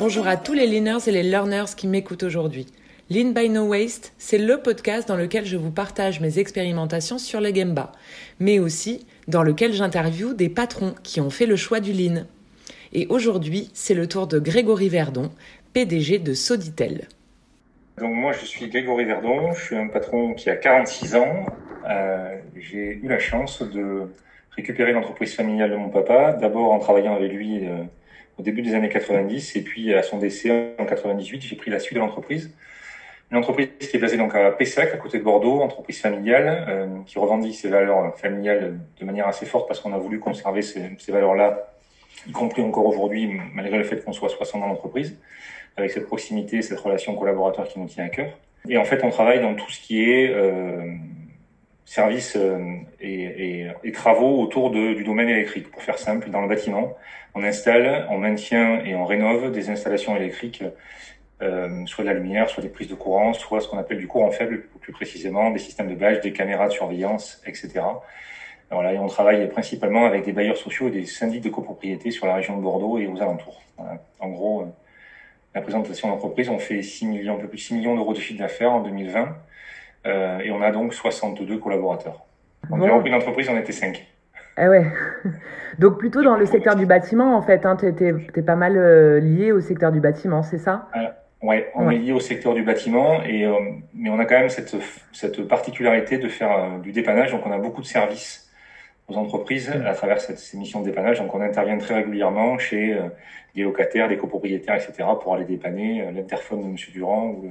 [0.00, 2.64] Bonjour à tous les leaners et les learners qui m'écoutent aujourd'hui.
[3.10, 7.38] Lean by No Waste, c'est le podcast dans lequel je vous partage mes expérimentations sur
[7.38, 7.92] le Gemba,
[8.38, 12.24] mais aussi dans lequel j'interviewe des patrons qui ont fait le choix du Lean.
[12.94, 15.30] Et aujourd'hui, c'est le tour de Grégory Verdon,
[15.74, 17.06] PDG de Soditel.
[17.98, 21.44] Donc moi, je suis Grégory Verdon, je suis un patron qui a 46 ans.
[21.90, 24.08] Euh, j'ai eu la chance de
[24.56, 27.82] récupérer l'entreprise familiale de mon papa, d'abord en travaillant avec lui euh,
[28.40, 31.78] au début des années 90, et puis à son décès en 98, j'ai pris la
[31.78, 32.50] suite de l'entreprise.
[33.30, 36.86] Une entreprise qui est basée donc à Pessac, à côté de Bordeaux, entreprise familiale, euh,
[37.04, 40.96] qui revendique ses valeurs familiales de manière assez forte parce qu'on a voulu conserver ces,
[41.08, 41.70] valeurs-là,
[42.26, 45.18] y compris encore aujourd'hui, malgré le fait qu'on soit 60 dans l'entreprise,
[45.76, 48.30] avec cette proximité, cette relation collaborateur qui nous tient à cœur.
[48.70, 50.94] Et en fait, on travaille dans tout ce qui est euh,
[51.90, 55.72] services euh, et, et, et, travaux autour de, du domaine électrique.
[55.72, 56.96] Pour faire simple, dans le bâtiment,
[57.34, 60.62] on installe, on maintient et on rénove des installations électriques,
[61.42, 64.06] euh, soit de la lumière, soit des prises de courant, soit ce qu'on appelle du
[64.06, 67.80] courant faible, plus précisément, des systèmes de badge, des caméras de surveillance, etc.
[68.70, 72.24] Voilà, et on travaille principalement avec des bailleurs sociaux et des syndics de copropriété sur
[72.24, 73.60] la région de Bordeaux et aux alentours.
[73.76, 74.00] Voilà.
[74.20, 74.66] En gros, euh,
[75.56, 78.20] la présentation d'entreprise, on fait 6 millions, un peu plus de 6 millions d'euros de
[78.20, 79.36] chiffre d'affaires en 2020.
[80.06, 82.24] Euh, et on a donc 62 collaborateurs.
[82.68, 82.84] Quand bon.
[82.86, 84.06] j'ai repris l'entreprise, on était 5.
[84.56, 84.86] Ah ouais.
[85.78, 89.20] Donc plutôt dans le secteur du bâtiment, en fait, hein, tu es, pas mal euh,
[89.20, 90.88] lié au secteur du bâtiment, c'est ça?
[90.96, 91.00] Euh,
[91.42, 91.96] Ouais, on ouais.
[91.96, 93.54] est lié au secteur du bâtiment, et, euh,
[93.94, 94.76] mais on a quand même cette,
[95.10, 97.30] cette particularité de faire du dépannage.
[97.30, 98.50] Donc on a beaucoup de services
[99.08, 101.18] aux entreprises à travers cette, ces missions de dépannage.
[101.18, 102.94] Donc on intervient très régulièrement chez
[103.54, 105.08] des locataires, des copropriétaires, etc.
[105.22, 107.48] pour aller dépanner l'interphone de Monsieur Durand ou le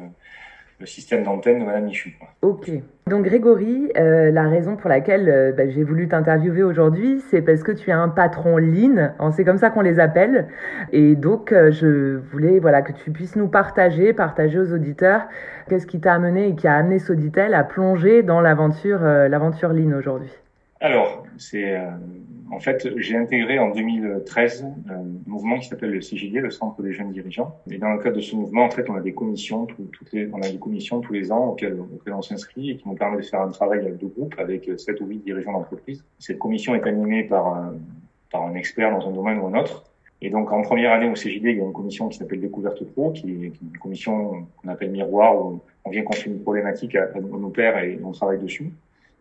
[0.86, 2.18] système d'antenne de Madame Michu.
[2.42, 2.72] Ok.
[3.08, 7.64] Donc Grégory, euh, la raison pour laquelle euh, bah, j'ai voulu t'interviewer aujourd'hui, c'est parce
[7.64, 10.48] que tu es un patron lean, c'est comme ça qu'on les appelle,
[10.92, 15.24] et donc euh, je voulais voilà que tu puisses nous partager, partager aux auditeurs,
[15.68, 19.94] qu'est-ce qui t'a amené et qui a amené Soditel à plonger dans l'aventure l'aventure lean
[19.98, 20.32] aujourd'hui.
[20.82, 21.90] Alors, c'est euh,
[22.52, 26.94] en fait, j'ai intégré en 2013 un mouvement qui s'appelle le CJD, le Centre des
[26.94, 27.60] jeunes dirigeants.
[27.70, 30.12] Et dans le cadre de ce mouvement, en fait, on a des commissions, tout, toutes
[30.14, 32.96] les, on a des commissions tous les ans auxquelles, auxquelles on s'inscrit et qui nous
[32.96, 36.04] permet de faire un travail de groupe avec sept ou huit dirigeants d'entreprise.
[36.18, 37.76] Cette commission est animée par un,
[38.32, 39.84] par un expert dans un domaine ou un autre.
[40.22, 42.84] Et donc, en première année au CJD, il y a une commission qui s'appelle Découverte
[42.92, 47.50] Pro, qui est, une commission qu'on appelle miroir, où on vient construire une problématique nos
[47.50, 48.72] pairs et on travaille dessus.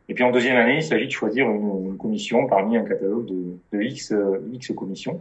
[0.09, 3.27] Et puis en deuxième année, il s'agit de choisir une, une, commission parmi un catalogue
[3.27, 5.21] de, de X, euh, X commissions.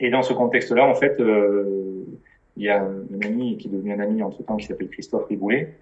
[0.00, 2.04] Et dans ce contexte-là, en fait, euh,
[2.56, 5.74] il y a un, ami qui est devenu un ami entre-temps qui s'appelle Christophe Riboulet,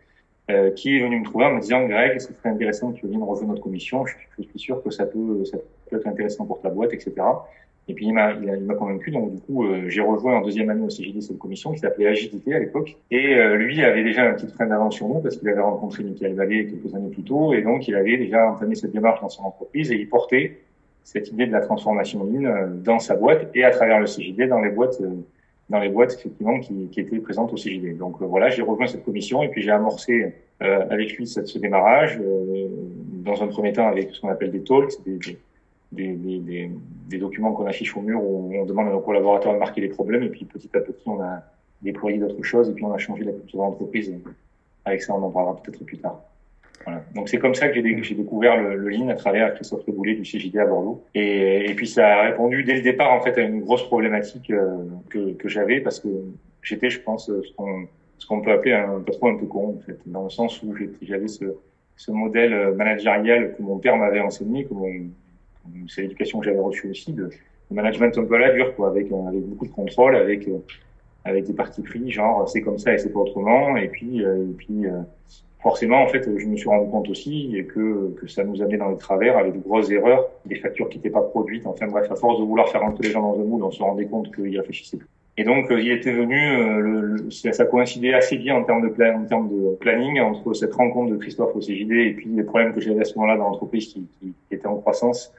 [0.51, 3.07] euh, qui est venu me trouver en me disant Greg, ce serait intéressant que tu
[3.07, 4.05] viennes rejoindre notre commission.
[4.05, 5.57] Je, je, suis sûr que ça peut, ça
[5.89, 7.13] peut être intéressant pour ta boîte, etc.
[7.89, 10.71] Et puis il m'a il, il convaincu, donc du coup euh, j'ai rejoint en deuxième
[10.71, 12.97] année au CGD cette commission qui s'appelait Agilité à l'époque.
[13.11, 16.05] Et euh, lui avait déjà un petit train d'avance sur nous parce qu'il avait rencontré
[16.05, 19.29] Michael Vallée quelques années plus tôt, et donc il avait déjà entamé cette démarche dans
[19.29, 20.59] son entreprise et il portait
[21.05, 24.47] cette idée de la transformation ligne euh, dans sa boîte et à travers le CGD
[24.47, 25.15] dans les boîtes euh,
[25.69, 27.95] dans les boîtes effectivement qui, qui étaient présentes au CGD.
[27.95, 31.59] Donc euh, voilà, j'ai rejoint cette commission et puis j'ai amorcé avec lui ce, ce
[31.59, 32.21] démarrage
[33.25, 35.19] dans un premier temps avec ce qu'on appelle des talks, des
[35.93, 36.71] des, des,
[37.09, 39.89] des documents qu'on affiche au mur où on demande à nos collaborateurs de marquer les
[39.89, 41.43] problèmes et puis petit à petit on a
[41.83, 44.13] déployé d'autres choses et puis on a changé la culture de l'entreprise.
[44.85, 46.21] Avec ça, on en parlera peut-être plus tard.
[46.85, 47.03] Voilà.
[47.15, 50.23] Donc c'est comme ça que j'ai découvert le, le Lean à travers Christophe Reboulet du
[50.23, 51.05] CJD à Bordeaux.
[51.15, 54.51] Et, et, puis ça a répondu dès le départ en fait à une grosse problématique
[54.51, 56.09] euh, que, que j'avais parce que
[56.63, 57.87] j'étais, je pense, ce qu'on
[58.19, 60.75] ce qu'on peut appeler un patron un peu con en fait, dans le sens où
[61.03, 61.57] j'avais ce,
[61.97, 65.11] ce modèle managérial que mon père m'avait enseigné, que mon,
[65.89, 68.89] c'est l'éducation que j'avais reçue aussi, de, de, management un peu à la dure, quoi,
[68.89, 70.49] avec, avec beaucoup de contrôle, avec,
[71.25, 73.77] avec des partis pris, genre c'est comme ça et c'est pas autrement.
[73.77, 75.01] Et puis, euh, et puis euh,
[75.63, 78.91] forcément, en fait, je me suis rendu compte aussi que, que ça nous amenait dans
[78.91, 81.67] les travers avec de grosses erreurs, des factures qui n'étaient pas produites.
[81.67, 83.83] Enfin bref, à force de vouloir faire rentrer les gens dans un moule, on se
[83.83, 84.99] rendait compte qu'ils réfléchissaient.
[85.39, 89.25] Et donc, il était venu, le, le, ça coïncidait assez bien en termes de, en
[89.25, 92.83] termes de planning entre cette rencontre de Christophe au CJD et puis les problèmes que
[92.83, 95.33] j'avais à ce moment-là dans l'entreprise qui, qui était en croissance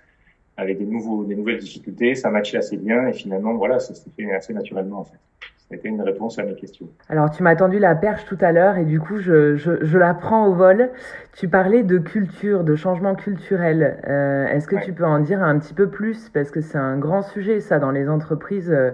[0.57, 4.09] avec des nouveaux, des nouvelles difficultés, ça matchait assez bien et finalement, voilà, ça s'est
[4.15, 5.17] fait assez naturellement en fait.
[5.41, 6.87] Ça a été une réponse à mes questions.
[7.09, 9.97] Alors, tu m'as tendu la perche tout à l'heure et du coup, je, je, je,
[9.97, 10.91] la prends au vol.
[11.33, 13.97] Tu parlais de culture, de changement culturel.
[14.07, 14.81] Euh, Est-ce que ouais.
[14.83, 16.29] tu peux en dire un petit peu plus?
[16.29, 18.71] Parce que c'est un grand sujet, ça, dans les entreprises.
[18.71, 18.91] Euh,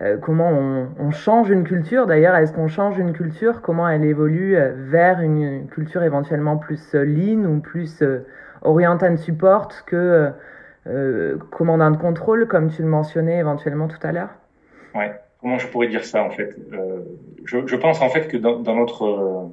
[0.00, 3.60] euh, comment on, on, change une culture D'ailleurs, est-ce qu'on change une culture?
[3.60, 8.02] Comment elle évolue euh, vers une culture éventuellement plus euh, lean ou plus
[8.62, 10.30] orientée and support que
[10.90, 14.30] euh, commandant de contrôle, comme tu le mentionnais éventuellement tout à l'heure
[14.94, 15.12] Ouais.
[15.40, 16.56] comment je pourrais dire ça en fait?
[16.72, 17.02] Euh,
[17.44, 19.50] je, je, pense en fait que dans, dans notre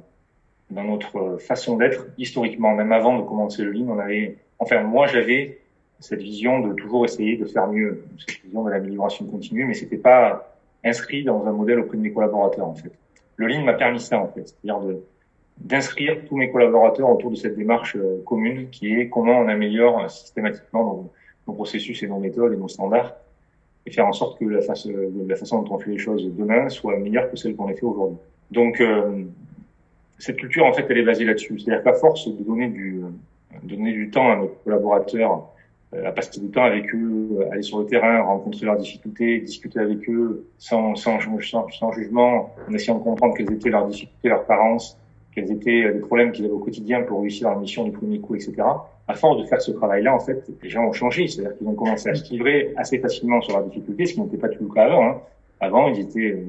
[0.70, 5.06] dans notre façon d'être historiquement, même avant de commencer le Lean, on avait, enfin moi
[5.06, 5.58] j'avais
[6.00, 9.96] cette vision de toujours essayer de faire mieux, cette vision de l'amélioration continue, mais c'était
[9.96, 10.54] pas
[10.84, 12.92] inscrit dans un modèle auprès de mes collaborateurs en fait.
[13.36, 15.02] Le Lean m'a permis ça en fait, c'est-à-dire de
[15.60, 20.08] d'inscrire tous mes collaborateurs autour de cette démarche euh, commune qui est comment on améliore
[20.08, 21.10] systématiquement
[21.48, 23.14] nos, processus et nos méthodes et nos standards
[23.86, 24.92] et faire en sorte que la, façon,
[25.26, 27.84] la façon dont on fait les choses demain soit meilleure que celle qu'on a fait
[27.84, 28.18] aujourd'hui.
[28.50, 29.24] Donc euh,
[30.18, 33.02] cette culture en fait elle est basée là-dessus, c'est-à-dire qu'à force de donner du
[33.62, 35.48] donner du temps à nos collaborateurs
[35.94, 39.38] euh, à passer du temps avec eux, euh, aller sur le terrain, rencontrer leurs difficultés,
[39.40, 43.86] discuter avec eux sans, sans, sans, sans jugement, en essayant de comprendre quelles étaient leurs
[43.86, 44.98] difficultés, leurs carences,
[45.34, 48.20] quels étaient euh, les problèmes qu'ils avaient au quotidien pour réussir leur mission du premier
[48.20, 48.54] coup, etc.
[49.08, 51.26] À force de faire ce travail-là, en fait, les gens ont changé.
[51.26, 54.36] C'est-à-dire qu'ils ont commencé à se livrer assez facilement sur leurs difficultés, ce qui n'était
[54.36, 55.04] pas tout le cas avant.
[55.04, 55.20] Hein.
[55.60, 56.44] Avant, ils étaient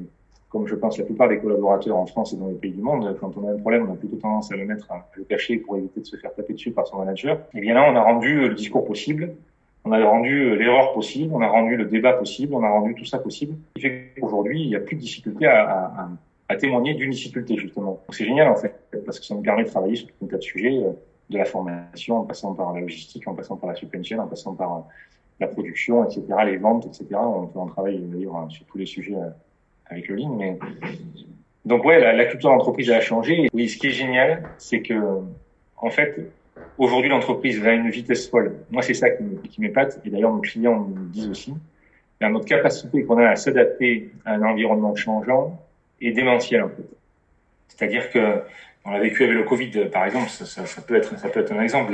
[0.50, 3.16] comme je pense la plupart des collaborateurs en France et dans les pays du monde,
[3.20, 5.58] quand on a un problème, on a plutôt tendance à le mettre, à le cacher
[5.58, 7.36] pour éviter de se faire taper dessus par son manager.
[7.54, 9.32] Et eh bien là, on a rendu le discours possible,
[9.84, 13.04] on a rendu l'erreur possible, on a rendu le débat possible, on a rendu tout
[13.04, 13.54] ça possible.
[13.76, 16.08] Ce qui fait qu'aujourd'hui, il n'y a plus de difficulté à, à,
[16.48, 18.02] à témoigner d'une difficulté, justement.
[18.10, 18.74] C'est génial, en fait,
[19.06, 20.90] parce que ça nous permet de travailler sur tout un tas de sujets, euh,
[21.30, 24.26] de la formation, en passant par la logistique, en passant par la supply chain, en
[24.26, 24.80] passant par euh,
[25.38, 27.06] la production, etc., les ventes, etc.
[27.14, 29.30] On, on travaille d'ailleurs sur tous les sujets euh,
[29.86, 30.36] avec le Lean.
[30.36, 30.58] Mais
[31.64, 33.48] donc ouais, la, culture d'entreprise a changé.
[33.52, 34.94] Oui, ce qui est génial, c'est que
[35.76, 36.30] en fait,
[36.78, 38.56] aujourd'hui l'entreprise va à une vitesse folle.
[38.70, 40.00] Moi, c'est ça qui m'épate.
[40.04, 41.54] Et d'ailleurs, nos clients nous disent aussi.
[42.20, 45.60] notre capacité qu'on a à s'adapter à un environnement changeant
[46.00, 46.88] est démentielle en fait.
[47.68, 48.42] C'est-à-dire que
[48.84, 51.92] on l'a vécu avec le Covid, par exemple, ça, peut être un exemple.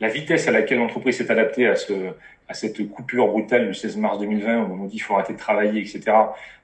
[0.00, 4.58] La, vitesse à laquelle l'entreprise s'est adaptée à cette coupure brutale du 16 mars 2020
[4.58, 6.02] où on nous dit qu'il faut arrêter de travailler, etc.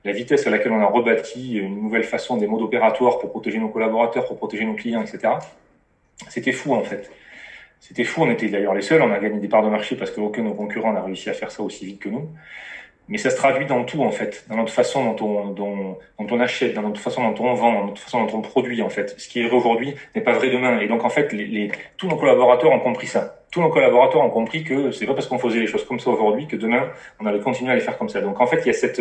[0.05, 3.59] La vitesse à laquelle on a rebâti une nouvelle façon des modes opératoires pour protéger
[3.59, 5.35] nos collaborateurs, pour protéger nos clients, etc.
[6.29, 7.11] C'était fou en fait.
[7.81, 8.23] C'était fou.
[8.23, 9.01] On était d'ailleurs les seuls.
[9.01, 11.33] On a gagné des parts de marché parce qu'aucun de nos concurrents n'a réussi à
[11.33, 12.29] faire ça aussi vite que nous
[13.09, 16.27] mais ça se traduit dans tout en fait, dans notre façon dont on, dont, dont
[16.31, 18.91] on achète, dans notre façon dont on vend, dans notre façon dont on produit en
[18.91, 19.19] fait.
[19.19, 20.79] Ce qui est vrai aujourd'hui n'est pas vrai demain.
[20.81, 23.43] Et donc en fait, les, les, tous nos collaborateurs ont compris ça.
[23.51, 26.11] Tous nos collaborateurs ont compris que c'est pas parce qu'on faisait les choses comme ça
[26.11, 28.21] aujourd'hui que demain on allait continuer à les faire comme ça.
[28.21, 29.01] Donc en fait, il y a cette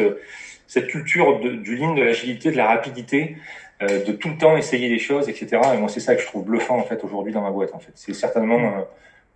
[0.68, 3.38] cette culture du ligne, de l'agilité, de la rapidité,
[3.82, 5.62] euh, de tout le temps essayer des choses, etc.
[5.74, 7.74] Et moi, c'est ça que je trouve bluffant en fait aujourd'hui dans ma boîte.
[7.74, 8.82] En fait, c'est certainement euh,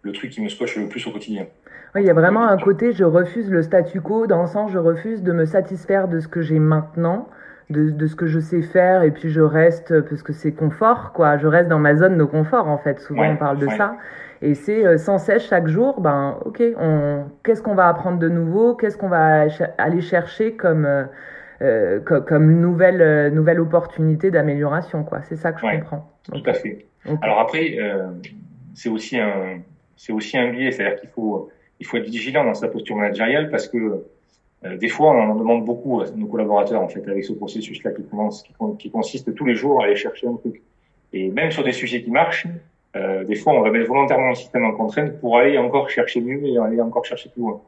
[0.01, 1.47] le truc qui me scotche le plus au quotidien.
[1.93, 4.71] Oui, il y a vraiment un côté, je refuse le statu quo, dans le sens,
[4.71, 7.27] je refuse de me satisfaire de ce que j'ai maintenant,
[7.69, 11.11] de, de, ce que je sais faire, et puis je reste, parce que c'est confort,
[11.13, 11.37] quoi.
[11.37, 12.99] Je reste dans ma zone de confort, en fait.
[12.99, 13.77] Souvent, ouais, on parle de ouais.
[13.77, 13.97] ça.
[14.41, 18.29] Et c'est euh, sans cesse, chaque jour, ben, ok, on, qu'est-ce qu'on va apprendre de
[18.29, 21.03] nouveau, qu'est-ce qu'on va ch aller chercher comme, euh,
[21.61, 25.21] euh comme, comme nouvelle, euh, nouvelle opportunité d'amélioration, quoi.
[25.23, 26.11] C'est ça que je ouais, comprends.
[26.23, 26.49] Tout okay.
[26.49, 26.85] à fait.
[27.05, 27.17] Okay.
[27.21, 28.07] Alors après, euh,
[28.73, 29.59] c'est aussi un,
[29.95, 33.49] c'est aussi un biais, c'est-à-dire qu'il faut, il faut être vigilant dans sa posture managériale
[33.49, 34.05] parce que
[34.63, 37.91] euh, des fois, on en demande beaucoup à nos collaborateurs, en fait, avec ce processus-là
[37.91, 38.43] qui, commence,
[38.77, 40.61] qui, consiste tous les jours à aller chercher un truc.
[41.11, 42.45] Et même sur des sujets qui marchent,
[42.95, 46.21] euh, des fois, on va mettre volontairement le système en contrainte pour aller encore chercher
[46.21, 47.59] mieux et aller encore chercher plus loin.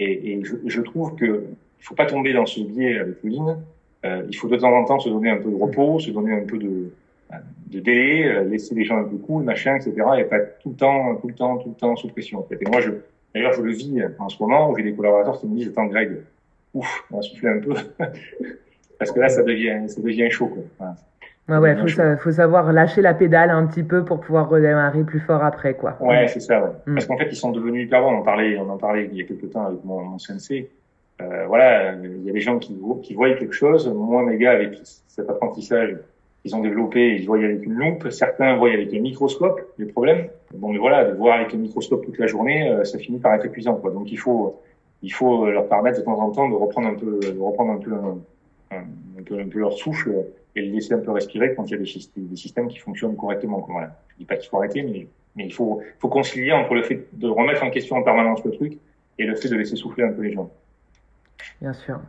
[0.00, 1.44] Et, et je, je, trouve que
[1.78, 3.58] il faut pas tomber dans ce biais avec le lean.
[4.04, 6.32] Euh, il faut de temps en temps se donner un peu de repos, se donner
[6.32, 6.90] un peu de,
[7.68, 9.94] de délai, euh, laisser les gens un peu cool, machin, etc.
[10.18, 12.40] Et pas tout le temps, tout le temps, tout le temps sous pression.
[12.40, 12.58] En fait.
[12.60, 12.90] Et moi, je,
[13.34, 15.86] D'ailleurs, je le vis en ce moment où j'ai des collaborateurs qui me disent Attends,
[15.86, 16.22] Greg,
[16.74, 17.74] ouf, on va souffler un peu.
[18.98, 20.48] Parce que là, ça devient, ça devient chaud.
[20.48, 20.62] Quoi.
[20.78, 20.94] Voilà.
[21.48, 25.42] Ouais, ouais, faut savoir lâcher la pédale un petit peu pour pouvoir redémarrer plus fort
[25.42, 25.96] après, quoi.
[26.00, 26.70] Ouais, c'est ça, ouais.
[26.86, 26.94] Mm.
[26.94, 28.12] Parce qu'en fait, ils sont devenus hyper bons.
[28.12, 30.70] On en parlait, on en parlait il y a quelques temps avec mon, mon sensei.
[31.20, 33.88] Euh, voilà, il y a des gens qui, qui voient quelque chose.
[33.88, 35.96] Moi, mes gars, avec cet apprentissage,
[36.44, 40.28] ils ont développé, ils voient avec une loupe, certains voient avec un microscope les problèmes.
[40.54, 43.34] Bon, mais voilà, de voir avec un microscope toute la journée, euh, ça finit par
[43.34, 43.90] être épuisant, quoi.
[43.90, 44.60] Donc il faut,
[45.02, 47.78] il faut leur permettre de temps en temps de reprendre un peu, de reprendre un
[49.22, 52.68] peu, leur souffle et le laisser un peu respirer quand il y a des, systèmes,
[52.68, 53.60] qui fonctionnent correctement.
[53.60, 53.74] Quoi.
[53.74, 54.00] Voilà.
[54.08, 55.06] Je dis pas qu'il faut arrêter, mais,
[55.36, 58.78] il faut concilier entre le fait de remettre en question en permanence le truc
[59.18, 60.50] et le fait de laisser souffler un peu les gens.
[61.60, 62.00] Bien sûr.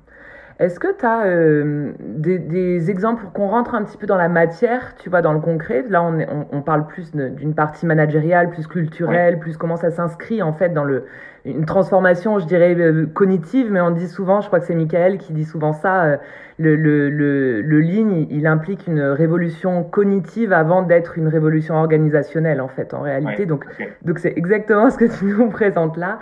[0.62, 4.16] Est-ce que tu as euh, des, des, exemples pour qu'on rentre un petit peu dans
[4.16, 5.84] la matière, tu vois, dans le concret?
[5.90, 9.40] Là, on, est, on, on parle plus d'une partie managériale, plus culturelle, ouais.
[9.40, 11.06] plus comment ça s'inscrit en fait dans le,
[11.46, 15.18] une transformation, je dirais, euh, cognitive, mais on dit souvent, je crois que c'est Michael
[15.18, 16.18] qui dit souvent ça, euh,
[16.60, 21.74] le, le, le, le lean, il, il, implique une révolution cognitive avant d'être une révolution
[21.76, 23.40] organisationnelle, en fait, en réalité.
[23.40, 23.46] Ouais.
[23.48, 23.66] Donc,
[24.04, 26.20] donc c'est exactement ce que tu nous présentes là.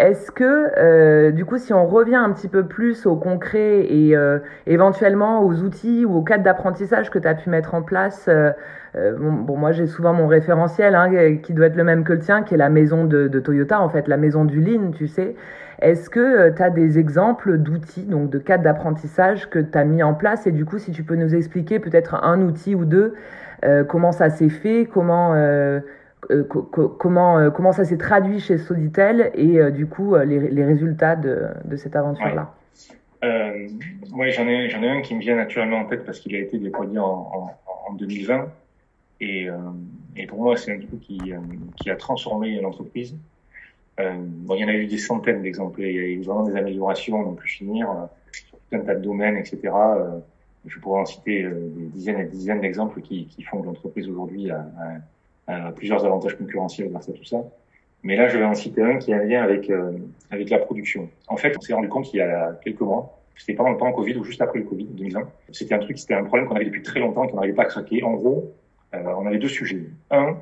[0.00, 4.16] Est-ce que, euh, du coup, si on revient un petit peu plus au concret et
[4.16, 8.24] euh, éventuellement aux outils ou au cadre d'apprentissage que tu as pu mettre en place,
[8.26, 8.52] euh,
[8.94, 12.42] bon, moi j'ai souvent mon référentiel hein, qui doit être le même que le tien,
[12.42, 15.36] qui est la maison de, de Toyota, en fait, la maison du Lean, tu sais.
[15.82, 20.02] Est-ce que tu as des exemples d'outils, donc de cadres d'apprentissage que tu as mis
[20.02, 20.46] en place?
[20.46, 23.14] Et du coup, si tu peux nous expliquer peut-être un outil ou deux,
[23.88, 25.34] comment ça s'est fait, comment
[26.30, 30.64] euh, comment, euh, comment ça s'est traduit chez Soditel et euh, du coup les, les,
[30.64, 32.52] résultats de, de cette aventure-là.
[33.24, 33.68] Euh,
[34.12, 36.58] oui, j'en ai, ai un qui me vient naturellement en tête parce qu'il a été
[36.58, 37.58] déployé en, en,
[37.88, 38.48] en 2020.
[39.22, 39.48] Et,
[40.16, 41.20] et, pour moi, c'est un truc qui,
[41.76, 43.14] qui a transformé l'entreprise.
[43.98, 45.82] bon, il y en a eu des centaines d'exemples.
[45.82, 49.02] Il y a eu vraiment des améliorations, on peut finir, sur tout un tas de
[49.02, 49.74] domaines, etc.
[50.66, 54.08] je pourrais en citer des dizaines et des dizaines d'exemples qui, qui font que l'entreprise
[54.08, 54.98] aujourd'hui a, a euh,
[55.74, 57.44] plusieurs avantages concurrentiels grâce à tout ça.
[58.02, 59.92] Mais là, je vais en citer un qui a un lien avec euh,
[60.30, 61.08] avec la production.
[61.28, 64.16] En fait, on s'est rendu compte il y a quelques mois, c'était pendant le Covid
[64.16, 65.28] ou juste après le Covid, 2020.
[65.52, 67.64] C'était un truc, c'était un problème qu'on avait depuis très longtemps et qu'on n'arrivait pas
[67.64, 68.02] à craquer.
[68.02, 68.52] En gros,
[68.94, 69.84] euh, on avait deux sujets.
[70.10, 70.36] Un,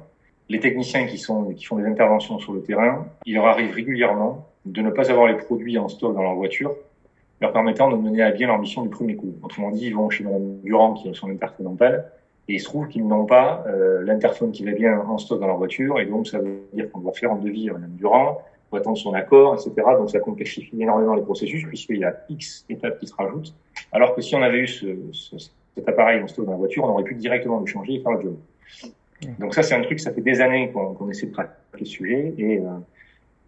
[0.48, 4.46] les techniciens qui sont qui font des interventions sur le terrain, il leur arrive régulièrement
[4.64, 6.74] de ne pas avoir les produits en stock dans leur voiture,
[7.40, 9.34] leur permettant de mener à bien leur mission du premier coup.
[9.42, 12.12] Autrement dit, ils vont chez Mme Durand, qui est son interprénantale,
[12.48, 15.46] et il se trouve qu'ils n'ont pas euh, l'interphone qui va bien en stock dans
[15.46, 18.42] leur voiture, et donc ça veut dire qu'on doit faire un devis à Mme Durand,
[18.72, 19.74] on attendre son accord, etc.
[19.98, 23.54] Donc ça complexifie énormément les processus, puisqu'il y a X étapes qui se rajoutent.
[23.92, 25.36] Alors que si on avait eu ce, ce,
[25.74, 28.12] cet appareil en stock dans la voiture, on aurait pu directement le changer et faire
[28.12, 28.36] le job.
[29.38, 32.34] Donc ça, c'est un truc, ça fait des années qu'on essaie de traiter le sujet,
[32.38, 32.70] et, euh,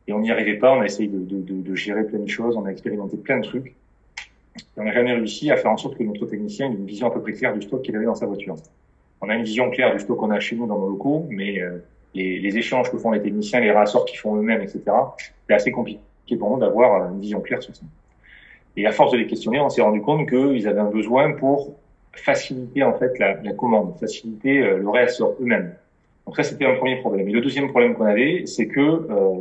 [0.07, 0.73] et on n'y arrivait pas.
[0.77, 3.39] On a essayé de, de, de, de, gérer plein de choses, on a expérimenté plein
[3.39, 3.69] de trucs.
[3.69, 7.07] Et on n'a jamais réussi à faire en sorte que notre technicien ait une vision
[7.07, 8.57] à peu près claire du stock qu'il avait dans sa voiture
[9.21, 11.61] on a une vision claire du stock qu'on a chez nous dans nos locaux, mais
[11.61, 11.79] euh,
[12.15, 14.83] les, les, échanges que font les techniciens, les rassorts qu'ils font eux-mêmes, etc.,
[15.47, 16.01] c'est assez compliqué
[16.39, 17.83] pour nous d'avoir une vision claire sur ça.
[18.77, 21.75] Et à force de les questionner, on s'est rendu compte qu'ils avaient un besoin pour
[22.13, 25.75] faciliter en fait la, la commande, faciliter euh, le réassort eux-mêmes.
[26.27, 27.29] Donc ça, c'était un premier problème.
[27.29, 29.35] Et le deuxième problème qu'on avait, c'est que euh,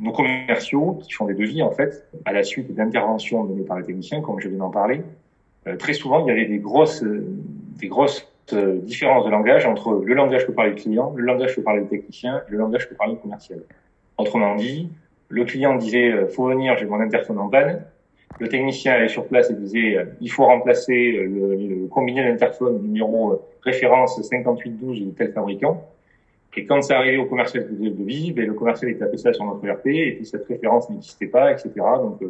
[0.00, 3.84] nos commerciaux qui font des devis, en fait, à la suite d'interventions menées par les
[3.84, 5.02] techniciens, comme je viens d'en parler,
[5.66, 10.02] euh, très souvent, il y avait des grosses, des grosses euh, différence de langage entre
[10.04, 12.88] le langage que parle le client, le langage que parle le technicien et le langage
[12.88, 13.60] que parle le commercial.
[14.18, 14.90] Autrement dit,
[15.28, 17.84] le client disait euh, faut venir, j'ai mon interphone en panne.
[18.38, 23.42] Le technicien allait sur place et disait euh, il faut remplacer le, combiné d'interphone numéro
[23.62, 25.86] référence 5812 de tel fabricant.
[26.56, 29.44] Et quand ça arrivait au commercial faisait le ben, le commercial il tapait ça sur
[29.44, 31.70] notre ERP et puis cette référence n'existait pas, etc.
[31.76, 32.20] Donc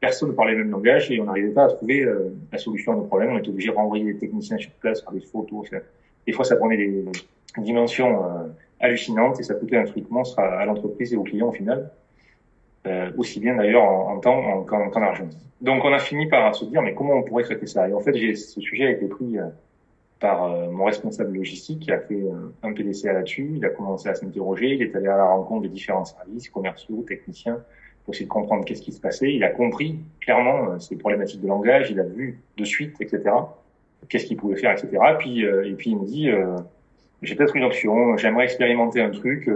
[0.00, 2.92] personne ne parlait le même langage et on n'arrivait pas à trouver euh, la solution
[2.92, 3.32] à nos problèmes.
[3.32, 5.68] On était obligé de renvoyer les techniciens sur place, faire des photos.
[6.26, 7.04] Des fois, ça prenait des
[7.58, 8.28] dimensions euh,
[8.80, 11.90] hallucinantes et ça coûtait un truc monstre à, l'entreprise et au client au final,
[12.86, 15.28] euh, aussi bien d'ailleurs en, temps qu'en argent.
[15.60, 17.88] Donc, on a fini par se dire, mais comment on pourrait traiter ça?
[17.88, 19.36] Et en fait, ce sujet a été pris
[20.20, 22.22] par mon responsable logistique qui a fait
[22.62, 23.54] un PDCA là-dessus.
[23.56, 27.04] Il a commencé à s'interroger, il est allé à la rencontre des différents services commerciaux,
[27.08, 27.60] techniciens,
[28.08, 29.34] pour essayer de comprendre qu'est-ce qui se passait.
[29.34, 33.22] Il a compris clairement euh, ces problématiques de langage, il a vu de suite, etc.
[34.08, 34.96] Qu'est-ce qu'il pouvait faire, etc.
[35.18, 36.56] Puis, euh, et puis il me dit, euh,
[37.20, 39.50] j'ai peut-être une option, j'aimerais expérimenter un truc,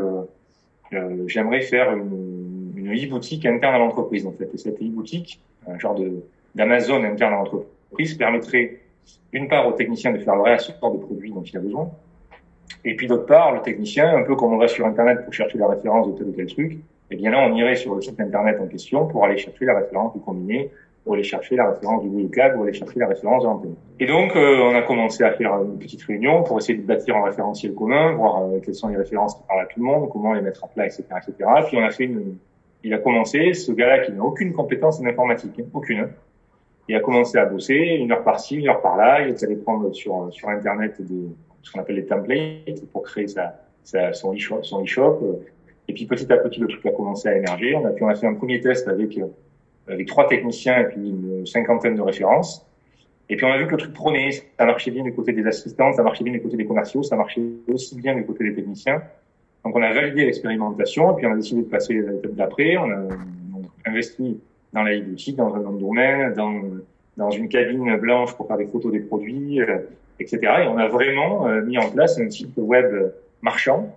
[1.29, 4.51] j'aimerais faire une, une e-boutique interne à l'entreprise en fait.
[4.53, 6.23] Et cette e-boutique, un genre de
[6.55, 8.81] d'Amazon interne à l'entreprise, permettrait
[9.33, 11.91] d'une part au technicien de faire le réassort de produits dont il a besoin,
[12.85, 15.57] et puis d'autre part, le technicien, un peu comme on va sur Internet pour chercher
[15.57, 16.79] la référence de tel ou tel truc,
[17.13, 19.79] eh bien là, on irait sur le site internet en question pour aller chercher la
[19.79, 20.71] référence du combiné,
[21.05, 23.75] pour aller chercher la référence du Google pour aller chercher la référence de l'antenne.
[23.99, 27.17] Et donc, euh, on a commencé à faire une petite réunion pour essayer de bâtir
[27.17, 30.09] un référentiel commun, voir euh, quelles sont les références qui parlent à tout le monde,
[30.11, 31.51] comment les mettre en place, etc., etc.
[31.67, 32.37] Puis on a fait une,
[32.85, 36.09] il a commencé, ce gars-là qui n'a aucune compétence en informatique, hein, aucune.
[36.89, 39.23] Il a commencé à bosser, une heure par-ci, une heure par-là.
[39.23, 41.29] Il est allé prendre sur sur internet des,
[41.63, 45.41] ce qu'on appelle des templates pour créer sa, sa son e-shop, son e-shop.
[45.89, 47.75] Et puis petit à petit, le truc a commencé à émerger.
[47.75, 49.27] On a, puis on a fait un premier test avec, euh,
[49.89, 52.67] avec trois techniciens et puis une cinquantaine de références.
[53.29, 55.47] Et puis on a vu que le truc prenait, ça marchait bien du côté des
[55.47, 58.55] assistants, ça marchait bien du côté des commerciaux, ça marchait aussi bien du côté des
[58.55, 59.03] techniciens.
[59.65, 62.77] Donc on a validé l'expérimentation et puis on a décidé de passer à l'étape d'après.
[62.77, 63.09] On a
[63.87, 64.41] investi
[64.73, 66.63] dans la boutique, dans un domaine, dans,
[67.17, 69.79] dans une cabine blanche pour faire des photos des produits, euh,
[70.19, 70.39] etc.
[70.65, 73.97] Et on a vraiment euh, mis en place un site web marchand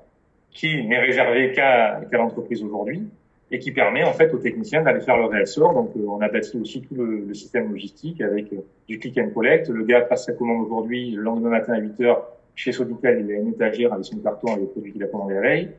[0.55, 3.03] qui n'est réservé qu'à l'entreprise aujourd'hui
[3.51, 5.73] et qui permet en fait aux techniciens d'aller faire le réassort.
[5.73, 9.17] Donc euh, on a bâti aussi tout le, le système logistique avec euh, du click
[9.19, 9.69] and collect.
[9.69, 13.31] Le gars passe sa commande aujourd'hui, le lendemain matin à 8 heures, chez Sodical, il
[13.31, 15.71] a une étagère avec son carton avec les produits qu'il a commandé la veille.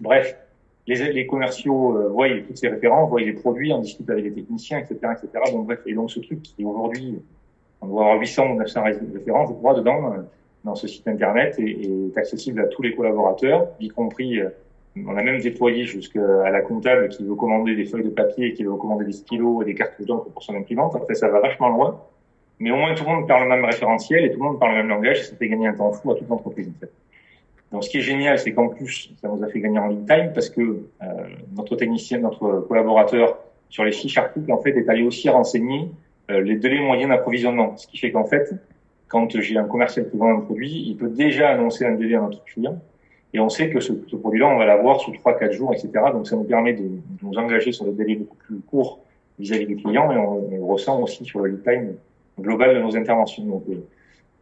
[0.00, 0.38] Bref,
[0.86, 4.32] les, les commerciaux euh, voient toutes ces références, voient les produits, on discute avec les
[4.32, 5.52] techniciens, etc., etc.
[5.52, 7.18] Donc bref, et donc ce truc qui aujourd'hui,
[7.80, 8.82] on doit avoir 800 ou 900
[9.14, 10.22] références, je crois, dedans, euh,
[10.66, 14.50] dans ce site internet, et est accessible à tous les collaborateurs, y compris euh,
[15.06, 18.64] on a même déployé jusqu'à la comptable qui veut commander des feuilles de papier, qui
[18.64, 20.96] veut commander des stylos et des cartes d'encre pour son imprimante.
[21.06, 22.00] Fait, ça va vachement loin.
[22.58, 24.72] Mais au moins, tout le monde parle le même référentiel et tout le monde parle
[24.72, 25.28] le même langage.
[25.28, 26.70] Ça fait gagner un temps fou à toute l'entreprise.
[27.72, 30.06] Donc, ce qui est génial, c'est qu'en plus, ça nous a fait gagner en lead
[30.06, 31.06] time parce que euh,
[31.54, 35.90] notre technicien, notre collaborateur sur les fiches articles, en fait, est allé aussi renseigner
[36.30, 37.76] euh, les délais moyens d'approvisionnement.
[37.76, 38.50] Ce qui fait qu'en fait,
[39.08, 42.20] quand j'ai un commercial qui vend un produit, il peut déjà annoncer un délai à
[42.20, 42.80] notre client
[43.32, 45.90] et on sait que ce, ce produit-là, on va l'avoir sous 3-4 jours, etc.
[46.12, 49.00] Donc ça nous permet de, de, nous engager sur des délais beaucoup plus courts
[49.38, 51.94] vis-à-vis du client et on, on, ressent aussi sur le lead time
[52.40, 53.44] global de nos interventions.
[53.44, 53.84] Donc euh,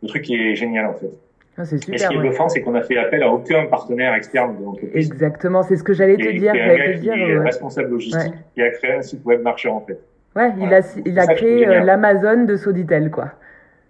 [0.03, 1.11] le truc est génial en fait.
[1.57, 1.95] Ah, c'est super.
[1.95, 4.65] Et ce qui est bluffant, c'est qu'on n'a fait appel à aucun partenaire externe de
[4.65, 5.07] l'entreprise.
[5.07, 6.53] Exactement, c'est ce que j'allais te dire.
[6.55, 7.15] J'allais te dire.
[7.15, 7.45] Est ouais.
[7.45, 8.39] responsable logistique ouais.
[8.55, 9.99] qui a créé un site web marchand en fait.
[10.37, 13.33] Ouais, il a, il a créé euh, l'Amazon de Soditel quoi.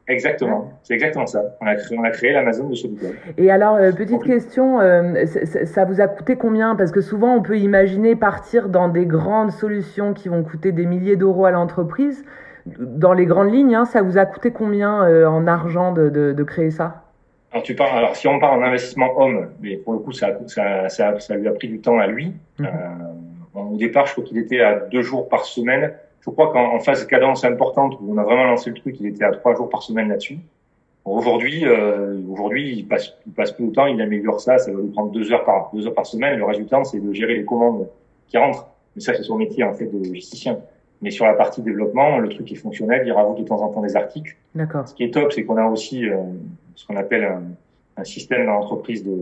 [0.07, 1.57] Exactement, c'est exactement ça.
[1.63, 3.15] On a créé, on a créé l'Amazon de Soditel.
[3.39, 6.77] Et alors, euh, petite question, euh, ça vous a coûté combien?
[6.77, 10.85] Parce que souvent, on peut imaginer partir dans des grandes solutions qui vont coûter des
[10.85, 12.23] milliers d'euros à l'entreprise.
[12.67, 16.33] Dans les grandes lignes, hein, ça vous a coûté combien euh, en argent de, de,
[16.33, 17.05] de, créer ça?
[17.53, 20.33] Alors, tu parles, alors, si on parle en investissement homme, mais pour le coup, ça,
[20.49, 22.35] ça, ça, ça lui a pris du temps à lui.
[22.59, 23.73] Mm -hmm.
[23.73, 25.93] au départ, je crois qu'il était à deux jours par semaine
[26.25, 29.07] je crois qu'en phase de cadence importante où on a vraiment lancé le truc, il
[29.07, 30.39] était à trois jours par semaine là-dessus.
[31.05, 34.81] Aujourd'hui, euh, aujourd'hui, il passe, il passe plus de temps, il améliore ça, ça va
[34.81, 36.39] lui prendre deux heures par deux heures par semaine.
[36.39, 37.89] Le résultat, c'est de gérer les commandes
[38.29, 38.67] qui rentrent.
[38.97, 40.59] Mais ça, c'est son métier en fait de logisticien.
[41.03, 43.83] Mais sur la partie développement, le truc est fonctionnel, il rajoute de temps en temps
[43.83, 44.35] des articles.
[44.55, 44.89] D'accord.
[44.89, 46.17] Ce qui est top, c'est qu'on a aussi euh,
[46.75, 47.43] ce qu'on appelle un,
[47.97, 49.17] un, système dans l'entreprise de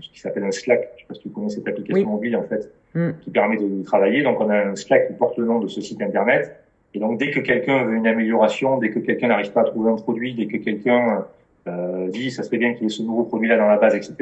[0.00, 0.90] ce qui s'appelle un Slack.
[0.96, 2.12] Je sais pas si tu connais cette application oui.
[2.12, 3.10] mobile en fait, mm.
[3.20, 4.22] qui permet de travailler.
[4.22, 6.56] Donc on a un Slack qui porte le nom de ce site internet.
[6.94, 9.90] Et donc dès que quelqu'un veut une amélioration, dès que quelqu'un n'arrive pas à trouver
[9.90, 11.26] un produit, dès que quelqu'un
[11.68, 13.94] euh, dit ça serait bien qu'il y ait ce nouveau produit là dans la base,
[13.94, 14.16] etc.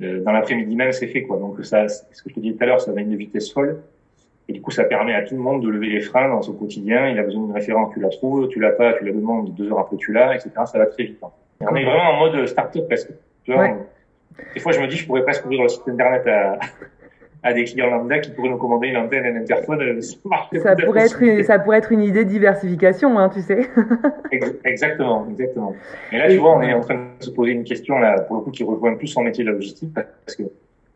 [0.00, 1.38] Euh, dans l'après-midi même c'est fait quoi.
[1.38, 3.82] Donc ça, ce que je te disais tout à l'heure, ça va une vitesse folle.
[4.48, 6.54] Et du coup, ça permet à tout le monde de lever les freins dans son
[6.54, 7.08] quotidien.
[7.10, 9.70] Il a besoin d'une référence, tu la trouves, tu l'as pas, tu la demandes, deux
[9.70, 10.50] heures après tu l'as, etc.
[10.64, 11.18] Ça va très vite.
[11.22, 11.30] Hein.
[11.60, 13.10] On est vraiment en mode start-up presque.
[13.44, 13.76] Tu vois, ouais.
[14.54, 16.58] Des fois, je me dis, je pourrais presque ouvrir le site internet à,
[17.42, 20.00] à des clients lambda qui pourraient nous commander une antenne un interphone.
[20.02, 23.68] Ça, pourrait être une, ça pourrait être une idée de diversification, hein, tu sais.
[24.64, 25.74] exactement, exactement.
[26.12, 28.20] Et là, et tu vois, on est en train de se poser une question, là,
[28.22, 30.44] pour le coup, qui rejoint plus son métier de la logistique, parce que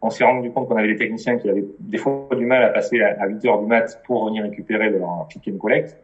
[0.04, 2.70] on s'est rendu compte qu'on avait des techniciens qui avaient des fois du mal à
[2.70, 5.96] passer à 8 heures du mat pour venir récupérer leur pick and collect.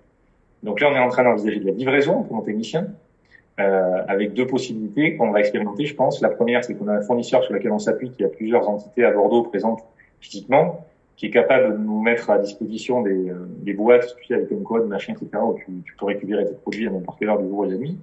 [0.62, 2.86] Donc là, on est en train d'envisager de la livraison pour nos techniciens
[3.58, 6.20] euh, avec deux possibilités qu'on va expérimenter, je pense.
[6.20, 9.04] La première, c'est qu'on a un fournisseur sur lequel on s'appuie, qui a plusieurs entités
[9.04, 9.84] à Bordeaux présentes
[10.20, 14.34] physiquement, qui est capable de nous mettre à disposition des, euh, des boîtes, tu sais,
[14.34, 17.28] avec un code, machin, etc., où tu, tu peux récupérer tes produits à n'importe quelle
[17.28, 17.98] heure du jour et de nuit.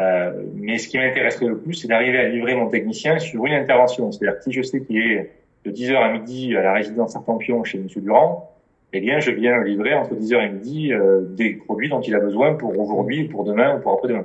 [0.00, 3.52] Euh, mais ce qui m'intéresserait le plus, c'est d'arriver à livrer mon technicien sur une
[3.52, 4.10] intervention.
[4.12, 5.30] C'est-à-dire que si je sais qu'il est
[5.66, 8.50] de 10h à midi à la résidence Artempion chez Monsieur Durand,
[8.92, 12.18] eh bien, je viens livrer entre 10h et midi euh, des produits dont il a
[12.18, 14.24] besoin pour aujourd'hui, pour demain ou pour après-demain.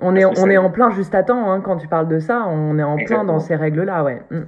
[0.00, 2.46] On est, on est en plein juste à temps hein, quand tu parles de ça,
[2.48, 3.24] on est en Exactement.
[3.24, 4.22] plein dans ces règles-là, ouais.
[4.30, 4.42] Mm.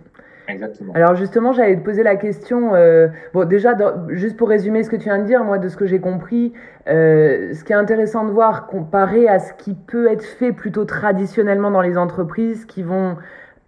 [0.48, 0.92] Exactement.
[0.94, 2.74] Alors justement, j'allais te poser la question.
[2.74, 5.68] Euh, bon, déjà, dans, juste pour résumer ce que tu viens de dire, moi, de
[5.68, 6.52] ce que j'ai compris,
[6.88, 10.84] euh, ce qui est intéressant de voir comparé à ce qui peut être fait plutôt
[10.84, 13.16] traditionnellement dans les entreprises, qui vont